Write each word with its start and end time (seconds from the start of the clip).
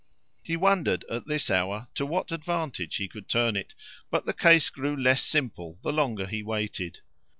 He 0.41 0.57
wondered 0.57 1.05
at 1.11 1.27
this 1.27 1.51
hour 1.51 1.87
to 1.93 2.07
what 2.07 2.31
advantage 2.31 2.95
he 2.95 3.07
could 3.07 3.29
turn 3.29 3.55
it; 3.55 3.75
but 4.09 4.25
the 4.25 4.33
case 4.33 4.71
grew 4.71 4.97
less 4.99 5.21
simple 5.23 5.77
the 5.83 5.93
longer 5.93 6.25
he 6.25 6.41
waited. 6.41 7.01